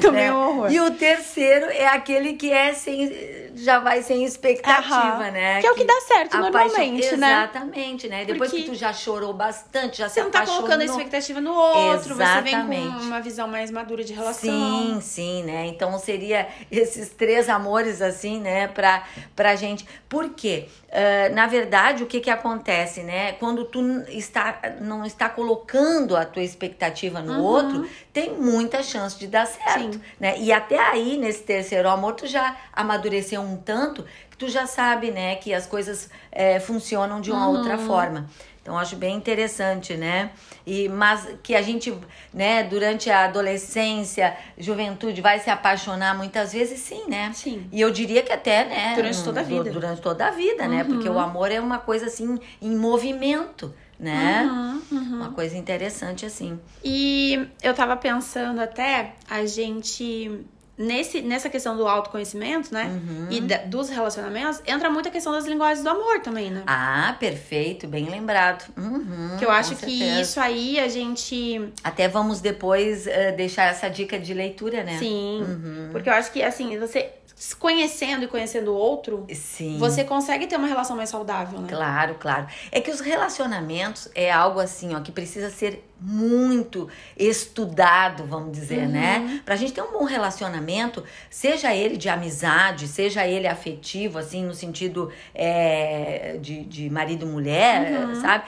[0.00, 0.70] também é um horror.
[0.70, 3.10] E o terceiro é aquele que é sem.
[3.56, 5.60] Já vai sem expectativa, né?
[5.60, 7.32] Que é o que dá certo normalmente, paixão, né?
[7.32, 8.24] Exatamente, né?
[8.24, 11.40] Depois Porque que tu já chorou bastante, já você se não tá colocando a expectativa
[11.40, 12.50] no outro, Exatamente.
[12.50, 14.50] você vem com uma visão mais madura de relação.
[14.50, 15.66] Sim, sim, né?
[15.66, 19.86] Então seria esses três amores, assim, né, pra, pra gente.
[20.08, 20.68] Por quê?
[20.86, 23.32] Uh, na verdade, o que que acontece, né?
[23.32, 27.42] Quando tu está, não está colocando a tua expectativa no uhum.
[27.42, 30.00] outro, tem muita chance de dar certo, Sim.
[30.18, 30.38] né?
[30.38, 35.10] E até aí, nesse terceiro amor, tu já amadureceu um tanto que tu já sabe,
[35.10, 37.58] né, que as coisas é, funcionam de uma uhum.
[37.58, 38.26] outra forma.
[38.62, 40.30] Então acho bem interessante, né?
[40.66, 41.94] E mas que a gente,
[42.32, 47.30] né, durante a adolescência, juventude vai se apaixonar muitas vezes, sim, né?
[47.34, 47.68] Sim.
[47.70, 49.70] E eu diria que até, né, durante toda a vida.
[49.70, 50.70] Durante toda a vida, uhum.
[50.70, 50.84] né?
[50.84, 51.20] Porque o uhum.
[51.20, 54.44] amor é uma coisa assim em movimento né?
[54.44, 55.16] Uhum, uhum.
[55.16, 56.58] Uma coisa interessante assim.
[56.84, 60.44] E eu tava pensando até a gente
[60.78, 62.84] nesse, nessa questão do autoconhecimento, né?
[62.84, 63.28] Uhum.
[63.30, 66.62] E da, dos relacionamentos, entra muito a questão das linguagens do amor também, né?
[66.66, 68.64] Ah, perfeito, bem lembrado.
[68.76, 71.72] Uhum, que eu acho que isso aí a gente.
[71.82, 74.98] Até vamos depois uh, deixar essa dica de leitura, né?
[74.98, 75.42] Sim.
[75.42, 75.88] Uhum.
[75.92, 79.76] Porque eu acho que, assim, você se conhecendo e conhecendo o outro, Sim.
[79.78, 81.68] você consegue ter uma relação mais saudável, né?
[81.68, 82.46] Claro, claro.
[82.72, 88.86] É que os relacionamentos é algo assim, ó, que precisa ser muito estudado, vamos dizer,
[88.88, 89.18] né?
[89.18, 89.26] uhum.
[89.26, 89.42] né?
[89.44, 94.54] Pra gente ter um bom relacionamento, seja ele de amizade, seja ele afetivo, assim, no
[94.54, 98.20] sentido é, de, de marido e mulher, uhum.
[98.20, 98.44] sabe?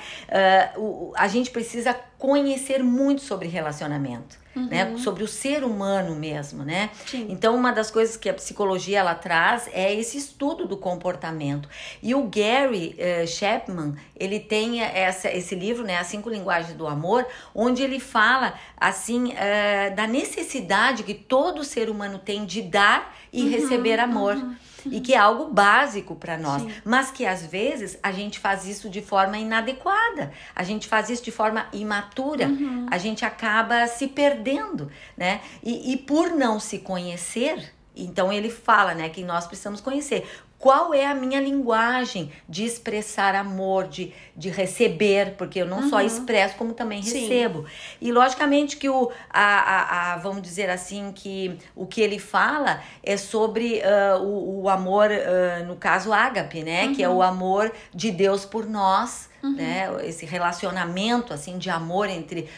[0.76, 4.84] Uh, o, a gente precisa conhecer muito sobre relacionamento né?
[4.84, 4.98] Uhum.
[4.98, 6.90] Sobre o ser humano mesmo, né?
[7.06, 7.26] Sim.
[7.28, 11.68] Então, uma das coisas que a psicologia ela traz é esse estudo do comportamento.
[12.02, 15.98] E o Gary uh, Chapman, ele tem essa, esse livro, né?
[15.98, 21.90] As Cinco Linguagens do Amor, onde ele fala, assim, uh, da necessidade que todo ser
[21.90, 24.36] humano tem de dar e uhum, receber amor.
[24.36, 26.72] Uhum e que é algo básico para nós, Sim.
[26.84, 31.22] mas que às vezes a gente faz isso de forma inadequada, a gente faz isso
[31.22, 32.86] de forma imatura, uhum.
[32.90, 35.40] a gente acaba se perdendo, né?
[35.62, 40.26] E, e por não se conhecer, então ele fala, né, que nós precisamos conhecer
[40.58, 45.88] qual é a minha linguagem de expressar amor, de, de receber, porque eu não uhum.
[45.88, 47.60] só expresso, como também recebo.
[47.60, 47.66] Sim.
[48.00, 52.82] E logicamente que o, a, a, a, vamos dizer assim, que o que ele fala
[53.04, 56.86] é sobre uh, o, o, amor, uh, no caso ágape, né?
[56.86, 56.94] Uhum.
[56.94, 57.22] Que é o uhum.
[57.22, 59.28] amor de Deus por nós.
[59.40, 59.54] Uhum.
[59.54, 59.88] Né?
[60.02, 62.48] Esse relacionamento assim de amor entre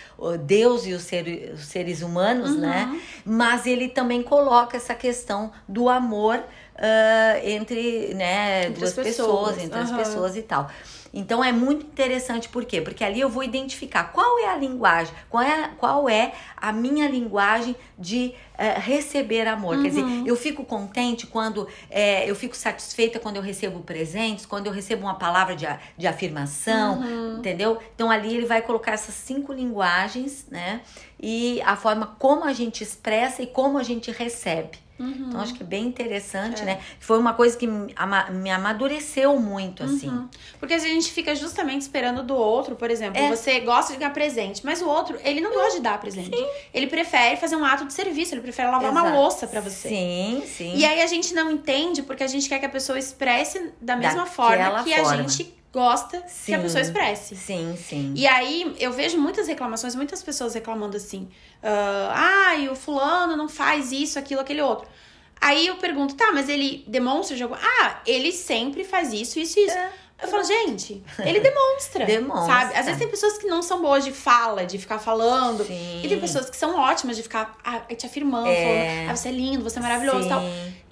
[0.47, 2.89] Deus e os, ser, os seres humanos, né?
[2.91, 3.01] Uhum.
[3.27, 6.43] Mas ele também coloca essa questão do amor
[6.81, 9.85] uh, entre, né, entre duas pessoas, pessoas entre uhum.
[9.85, 10.71] as pessoas e tal.
[11.13, 12.81] Então é muito interessante, por quê?
[12.81, 17.09] Porque ali eu vou identificar qual é a linguagem, qual é, qual é a minha
[17.09, 19.77] linguagem de uh, receber amor.
[19.77, 19.83] Uhum.
[19.83, 20.27] Quer dizer, uhum.
[20.27, 25.03] eu fico contente quando é, eu fico satisfeita quando eu recebo presentes, quando eu recebo
[25.03, 25.67] uma palavra de,
[25.99, 27.39] de afirmação, uhum.
[27.39, 27.79] entendeu?
[27.95, 30.81] Então ali ele vai colocar essas cinco linguagens, né?
[31.19, 34.79] E a forma como a gente expressa e como a gente recebe.
[35.01, 35.27] Uhum.
[35.29, 36.65] Então, acho que é bem interessante, é.
[36.65, 36.81] né?
[36.99, 40.11] Foi uma coisa que me amadureceu muito, assim.
[40.11, 40.29] Uhum.
[40.59, 43.29] Porque a gente fica justamente esperando do outro, por exemplo, é.
[43.29, 46.37] você gosta de dar presente, mas o outro, ele não gosta de dar presente.
[46.37, 46.47] Sim.
[46.75, 49.07] Ele prefere fazer um ato de serviço, ele prefere lavar Exato.
[49.07, 49.89] uma louça para você.
[49.89, 50.77] Sim, sim.
[50.77, 53.97] E aí a gente não entende porque a gente quer que a pessoa expresse da
[53.97, 55.13] mesma Daquela forma que forma.
[55.13, 57.37] a gente gosta sim, que a pessoa expresse.
[57.37, 58.13] Sim, sim.
[58.17, 61.29] E aí eu vejo muitas reclamações, muitas pessoas reclamando assim:
[61.63, 64.89] uh, ai, o fulano não faz isso, aquilo, aquele outro.
[65.41, 67.55] Aí eu pergunto, tá, mas ele demonstra de algum.
[67.55, 69.77] Ah, ele sempre faz isso, isso e isso.
[69.77, 69.91] É.
[70.23, 72.05] Eu falo, gente, ele demonstra.
[72.07, 72.55] demonstra.
[72.55, 72.75] Sabe?
[72.75, 75.65] Às vezes tem pessoas que não são boas de fala, de ficar falando.
[75.65, 76.03] Sim.
[76.05, 78.65] E tem pessoas que são ótimas de ficar ah, te afirmando, é.
[78.65, 80.43] falando, ah, você é lindo, você é maravilhoso e tal.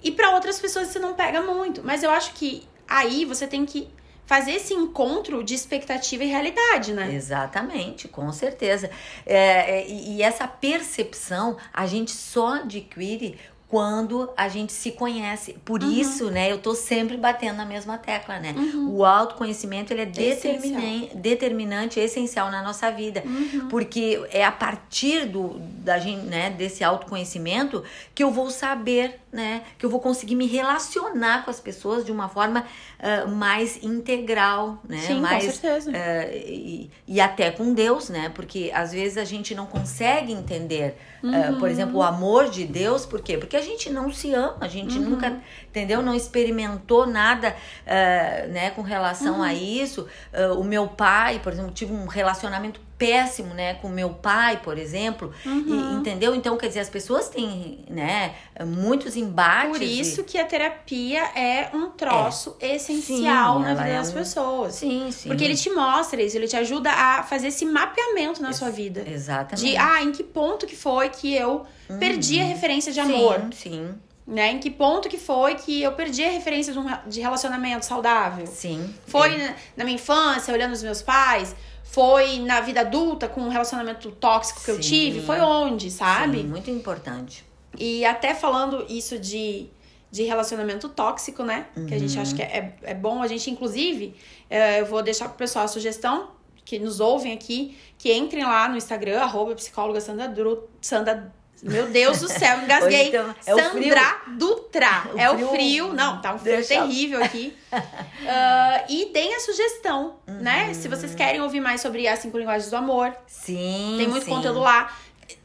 [0.01, 1.81] E para outras pessoas você não pega muito.
[1.83, 3.87] Mas eu acho que aí você tem que
[4.29, 7.11] fazer esse encontro de expectativa e realidade, né?
[7.11, 8.87] Exatamente, com certeza.
[9.25, 15.53] É, é, e essa percepção a gente só adquire quando a gente se conhece.
[15.63, 15.91] Por uhum.
[15.91, 18.55] isso, né, eu tô sempre batendo na mesma tecla, né?
[18.57, 18.95] Uhum.
[18.95, 23.21] O autoconhecimento, ele é determinante, determinante, essencial na nossa vida.
[23.23, 23.67] Uhum.
[23.69, 27.83] Porque é a partir do, da gente, né, desse autoconhecimento
[28.15, 32.11] que eu vou saber, né, que eu vou conseguir me relacionar com as pessoas de
[32.11, 32.65] uma forma
[32.99, 34.97] uh, mais integral, né?
[34.97, 35.91] Sim, mais, com certeza.
[35.91, 38.29] Uh, e, e até com Deus, né?
[38.33, 41.55] Porque às vezes a gente não consegue entender Uhum.
[41.55, 43.37] Uh, por exemplo, o amor de Deus, por quê?
[43.37, 45.11] Porque a gente não se ama, a gente uhum.
[45.11, 46.01] nunca, entendeu?
[46.01, 49.43] Não experimentou nada, uh, né, com relação uhum.
[49.43, 50.07] a isso.
[50.33, 54.77] Uh, o meu pai, por exemplo, tive um relacionamento péssimo, né, com meu pai, por
[54.77, 55.93] exemplo, uhum.
[55.95, 56.35] e, entendeu?
[56.35, 58.35] Então, quer dizer, as pessoas têm, né,
[58.67, 59.71] muitos embates.
[59.71, 62.75] Por isso que a terapia é um troço é.
[62.75, 64.13] essencial sim, na vida é das um...
[64.13, 64.75] pessoas.
[64.75, 65.29] Sim, sim.
[65.29, 68.69] Porque ele te mostra isso, ele te ajuda a fazer esse mapeamento na Ex sua
[68.69, 69.03] vida.
[69.07, 69.65] Exatamente.
[69.65, 71.99] De, ah, em que ponto que foi que eu uhum.
[71.99, 73.39] perdi a referência de amor.
[73.53, 73.95] Sim, sim.
[74.29, 74.51] Né?
[74.51, 76.71] Em que ponto que foi que eu perdi a referência
[77.07, 78.45] de, relacionamento saudável?
[78.45, 78.93] Sim.
[79.07, 81.55] Foi na, na minha infância, olhando os meus pais?
[81.83, 84.71] Foi na vida adulta, com um relacionamento tóxico que Sim.
[84.71, 85.21] eu tive?
[85.21, 86.37] Foi onde, sabe?
[86.37, 87.43] Sim, muito importante.
[87.75, 89.67] E até falando isso de,
[90.11, 91.65] de relacionamento tóxico, né?
[91.75, 91.87] Uhum.
[91.87, 93.23] Que a gente acha que é, é bom.
[93.23, 94.15] A gente, inclusive,
[94.47, 96.29] é, eu vou deixar pro pessoal a sugestão,
[96.63, 101.87] que nos ouvem aqui, que entrem lá no Instagram, arroba psicóloga Sandra, Dru, Sandra meu
[101.87, 103.09] Deus do céu, engasguei.
[103.09, 105.09] Então, é Sandra Dutra.
[105.13, 105.93] O é frio, o frio.
[105.93, 106.75] Não, tá um frio Deixa...
[106.75, 107.55] terrível aqui.
[107.73, 110.33] uh, e tem a sugestão, né?
[110.33, 110.67] uhum.
[110.67, 110.73] né?
[110.73, 113.13] Se vocês querem ouvir mais sobre as cinco linguagens do amor.
[113.27, 113.95] Sim.
[113.97, 114.31] Tem muito sim.
[114.31, 114.93] conteúdo lá.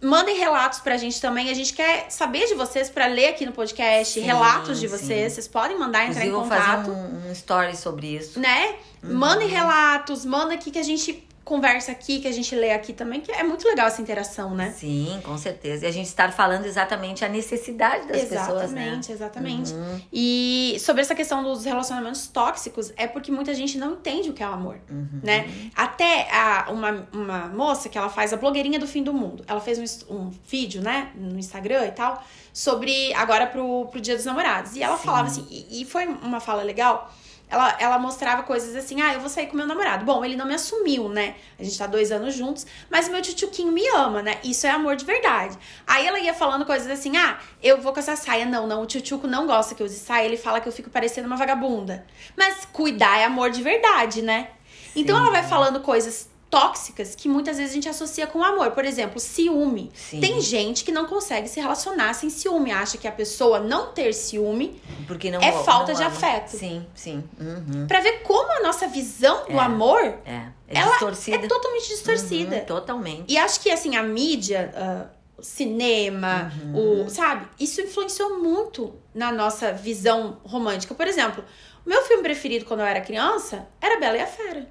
[0.01, 1.51] Mandem relatos pra gente também.
[1.51, 5.33] A gente quer saber de vocês para ler aqui no podcast, sim, relatos de vocês.
[5.33, 5.35] Sim.
[5.35, 6.87] Vocês podem mandar entrar Inclusive, em contato.
[6.87, 8.41] Vou fazer um, um story sobre isso.
[8.41, 8.77] Né?
[9.03, 9.15] Uhum.
[9.15, 13.21] Mandem relatos, manda aqui que a gente conversa aqui, que a gente lê aqui também,
[13.21, 14.75] que é muito legal essa interação, né?
[14.77, 15.85] Sim, com certeza.
[15.85, 18.83] E a gente estar falando exatamente a necessidade das exatamente, pessoas, né?
[18.83, 19.75] Exatamente, exatamente.
[19.75, 20.01] Uhum.
[20.13, 24.43] E sobre essa questão dos relacionamentos tóxicos, é porque muita gente não entende o que
[24.43, 25.21] é o amor, uhum.
[25.23, 25.71] né?
[25.77, 29.61] Até a, uma, uma moça que ela faz a blogueirinha do fim do mundo, ela
[29.61, 34.25] fez um, um vídeo, né, no Instagram e tal, sobre agora pro, pro Dia dos
[34.25, 34.77] Namorados.
[34.77, 35.05] E ela Sim.
[35.05, 37.13] falava assim, e, e foi uma fala legal,
[37.49, 40.05] ela, ela mostrava coisas assim, ah, eu vou sair com meu namorado.
[40.05, 41.37] Bom, ele não me assumiu, né?
[41.59, 44.39] A gente tá dois anos juntos, mas meu tchutchuquinho me ama, né?
[44.43, 45.57] Isso é amor de verdade.
[45.87, 48.45] Aí ela ia falando coisas assim, ah, eu vou com essa saia.
[48.45, 50.91] Não, não, o tchutchuco não gosta que eu use saia, ele fala que eu fico
[50.91, 52.05] parecendo uma vagabunda.
[52.37, 54.49] Mas cuidar é amor de verdade, né?
[54.93, 55.01] Sim.
[55.01, 58.71] Então ela vai falando coisas tóxicas que muitas vezes a gente associa com amor.
[58.71, 59.91] Por exemplo, ciúme.
[59.93, 60.21] Sim.
[60.21, 64.15] Tem gente que não consegue se relacionar sem ciúme, acha que a pessoa não ter
[64.15, 66.57] ciúme Porque não, é falta não de afeto.
[66.57, 67.25] Sim, sim.
[67.41, 67.89] Uhum.
[67.89, 71.39] Pra ver como a nossa visão do é, amor é, é ela distorcida.
[71.39, 72.57] é totalmente distorcida.
[72.59, 73.25] Uhum, totalmente.
[73.33, 74.73] E acho que assim, a mídia.
[74.77, 77.05] Uh, cinema, uhum.
[77.05, 77.47] o, sabe?
[77.59, 80.95] Isso influenciou muito na nossa visão romântica.
[80.95, 81.45] Por exemplo,
[81.85, 84.67] o meu filme preferido quando eu era criança era Bela e a Fera.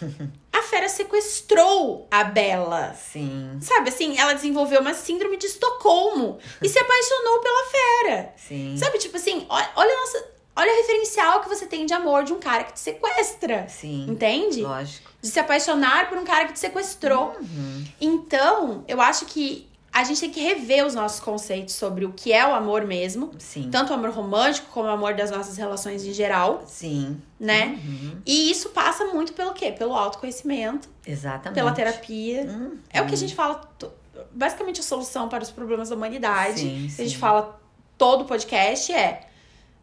[0.52, 2.94] a fera sequestrou a Bela.
[2.94, 3.58] Sim.
[3.60, 8.34] Sabe assim, ela desenvolveu uma síndrome de Estocolmo e se apaixonou pela fera.
[8.36, 8.76] Sim.
[8.76, 10.30] Sabe, tipo assim, olha, olha nossa.
[10.56, 13.66] Olha o referencial que você tem de amor de um cara que te sequestra.
[13.68, 14.06] Sim.
[14.10, 14.60] Entende?
[14.60, 15.10] Lógico.
[15.22, 17.36] De se apaixonar por um cara que te sequestrou.
[17.40, 17.84] Uhum.
[18.00, 22.32] Então, eu acho que a gente tem que rever os nossos conceitos sobre o que
[22.32, 23.32] é o amor mesmo.
[23.38, 23.68] Sim.
[23.70, 26.62] Tanto o amor romântico como o amor das nossas relações em geral.
[26.66, 27.20] Sim.
[27.38, 27.80] Né?
[27.84, 28.20] Uhum.
[28.24, 29.72] E isso passa muito pelo quê?
[29.72, 30.88] Pelo autoconhecimento.
[31.04, 31.54] Exatamente.
[31.54, 32.42] Pela terapia.
[32.42, 32.78] Uhum.
[32.88, 33.60] É o que a gente fala.
[34.32, 36.60] Basicamente, a solução para os problemas da humanidade.
[36.60, 37.02] Sim, sim.
[37.02, 37.60] A gente fala
[37.98, 39.29] todo o podcast é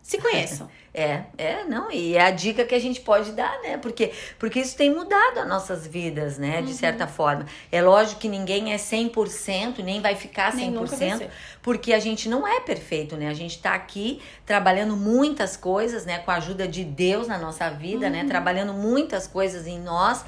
[0.08, 0.70] se conheçam.
[1.00, 3.78] É, é, não, e é a dica que a gente pode dar, né?
[3.78, 6.60] Porque, porque isso tem mudado as nossas vidas, né?
[6.60, 6.74] De uhum.
[6.74, 7.46] certa forma.
[7.72, 11.30] É lógico que ninguém é 100%, nem vai ficar 100%, nem
[11.62, 13.28] porque a gente não é perfeito, né?
[13.28, 16.18] A gente tá aqui trabalhando muitas coisas, né?
[16.18, 18.22] Com a ajuda de Deus na nossa vida, né?
[18.22, 18.24] uhum.
[18.24, 18.30] né?
[18.30, 20.26] Trabalhando muitas coisas em nós.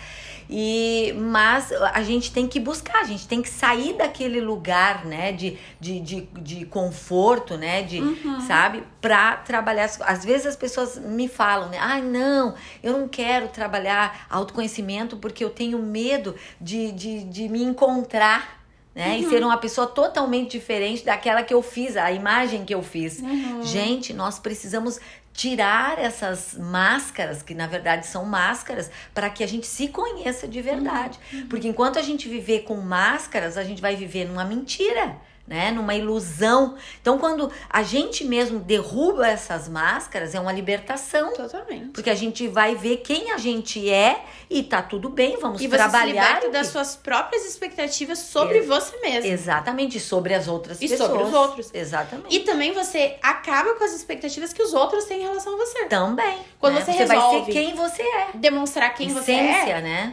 [0.51, 5.31] E, mas a gente tem que buscar, a gente tem que sair daquele lugar, né,
[5.31, 8.41] de, de, de, de conforto, né, de, uhum.
[8.41, 9.87] sabe, pra trabalhar.
[10.01, 15.17] Às vezes as pessoas me falam, né, ai, ah, não, eu não quero trabalhar autoconhecimento
[15.17, 18.59] porque eu tenho medo de, de, de me encontrar
[18.95, 19.11] né?
[19.11, 19.19] Uhum.
[19.19, 23.19] E ser uma pessoa totalmente diferente daquela que eu fiz, a imagem que eu fiz.
[23.19, 23.63] Uhum.
[23.63, 24.99] Gente, nós precisamos
[25.39, 30.61] tirar essas máscaras, que na verdade são máscaras, para que a gente se conheça de
[30.61, 31.17] verdade.
[31.31, 31.47] Uhum.
[31.47, 35.15] Porque enquanto a gente viver com máscaras, a gente vai viver numa mentira
[35.49, 35.71] né?
[35.71, 36.75] Numa ilusão.
[37.01, 41.33] Então, quando a gente mesmo derruba essas máscaras, é uma libertação.
[41.33, 41.89] Totalmente.
[41.89, 45.67] Porque a gente vai ver quem a gente é e tá tudo bem, vamos e
[45.67, 46.37] trabalhar.
[46.37, 49.31] E você se das suas próprias expectativas sobre é, você mesmo.
[49.31, 51.09] Exatamente, sobre as outras e pessoas.
[51.09, 51.69] E sobre os outros.
[51.73, 52.35] Exatamente.
[52.35, 55.85] E também você acaba com as expectativas que os outros têm em relação a você.
[55.85, 56.37] Também.
[56.59, 56.81] Quando né?
[56.81, 58.27] você, você vai ser quem você é.
[58.35, 59.51] Demonstrar quem Essência, você é.
[59.51, 60.11] Essência, né?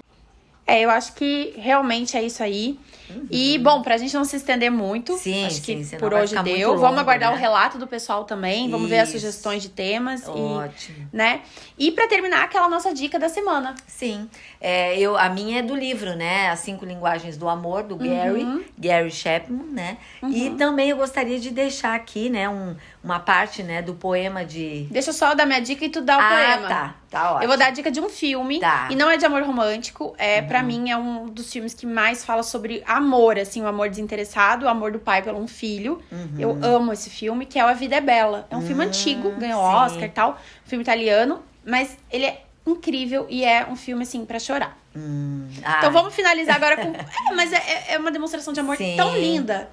[0.67, 2.79] É, eu acho que realmente é isso aí.
[3.09, 3.27] Uhum.
[3.31, 6.71] E, bom, pra gente não se estender muito, sim, acho sim, que por hoje deu.
[6.71, 7.37] Longo, vamos aguardar né?
[7.37, 8.69] o relato do pessoal também.
[8.69, 8.91] Vamos Isso.
[8.91, 10.27] ver as sugestões de temas.
[10.27, 11.09] Ótimo.
[11.13, 11.43] E, né?
[11.79, 13.75] E pra terminar, aquela nossa dica da semana.
[13.87, 14.29] Sim.
[14.61, 16.51] É, eu, a minha é do livro, né?
[16.51, 18.65] As Cinco Linguagens do Amor, do Gary, uhum.
[18.77, 19.99] Gary Chapman, né?
[20.23, 20.33] Uhum.
[20.33, 24.87] E também eu gostaria de deixar aqui, né, um, uma parte, né, do poema de...
[24.91, 26.69] Deixa eu só dar minha dica e tu dá o ah, poema.
[26.69, 26.95] tá.
[27.09, 27.45] Tá ótimo.
[27.45, 28.61] Eu vou dar a dica de um filme.
[28.61, 28.89] Tá.
[28.91, 30.15] E não é de amor romântico.
[30.19, 30.49] É, uhum.
[30.49, 34.67] para mim, é um dos filmes que mais fala sobre amor, assim, o amor desinteressado,
[34.67, 36.03] o amor do pai pelo um filho.
[36.11, 36.35] Uhum.
[36.39, 38.47] Eu amo esse filme, que é o A Vida é Bela.
[38.51, 39.77] É um filme hum, antigo, ganhou sim.
[39.77, 40.31] Oscar e tal.
[40.65, 41.43] Um filme italiano.
[41.65, 44.77] Mas ele é incrível e é um filme, assim, para chorar.
[44.97, 46.93] Hum, então vamos finalizar agora com.
[46.97, 48.95] É, mas é, é uma demonstração de amor Sim.
[48.97, 49.69] tão linda.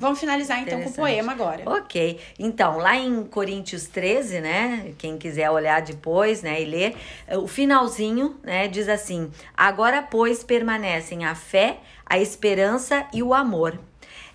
[0.00, 1.62] Vamos finalizar então com o poema agora.
[1.66, 2.18] Ok.
[2.38, 4.92] Então, lá em Coríntios 13, né?
[4.98, 6.96] Quem quiser olhar depois, né, e ler,
[7.32, 13.78] o finalzinho, né, diz assim: Agora, pois, permanecem a fé, a esperança e o amor.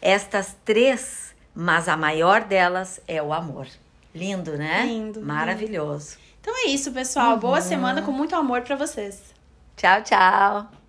[0.01, 3.67] Estas três, mas a maior delas é o amor.
[4.13, 4.85] Lindo, né?
[4.85, 5.21] Lindo.
[5.21, 6.17] Maravilhoso.
[6.17, 6.24] Lindo.
[6.45, 7.33] Então é isso, pessoal.
[7.33, 7.39] Uhum.
[7.39, 9.33] Boa semana com muito amor para vocês.
[9.75, 10.84] Tchau, tchau.